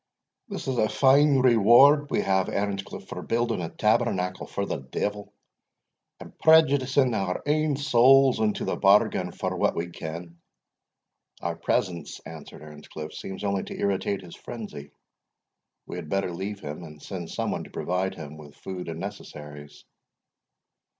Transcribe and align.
"This 0.47 0.67
is 0.67 0.79
a 0.79 0.89
fine 0.89 1.37
reward 1.41 2.09
we 2.09 2.21
have, 2.21 2.47
Earnscliff, 2.47 3.07
for 3.07 3.21
building 3.21 3.61
a 3.61 3.69
tabernacle 3.69 4.47
for 4.47 4.65
the 4.65 4.77
devil, 4.79 5.31
and 6.19 6.35
prejudicing 6.39 7.13
our 7.13 7.43
ain 7.45 7.75
souls 7.75 8.39
into 8.39 8.65
the 8.65 8.75
bargain, 8.75 9.31
for 9.31 9.55
what 9.55 9.75
we 9.75 9.91
ken." 9.91 10.39
"Our 11.39 11.55
presence," 11.55 12.19
answered 12.21 12.63
Earnscliff, 12.63 13.13
"seems 13.13 13.43
only 13.43 13.61
to 13.65 13.77
irritate 13.79 14.23
his 14.23 14.35
frenzy; 14.35 14.89
we 15.85 15.97
had 15.97 16.09
better 16.09 16.31
leave 16.31 16.61
him, 16.61 16.83
and 16.83 16.99
send 16.99 17.29
some 17.29 17.51
one 17.51 17.63
to 17.65 17.69
provide 17.69 18.15
him 18.15 18.37
with 18.37 18.55
food 18.55 18.89
and 18.89 18.99
necessaries." 18.99 19.85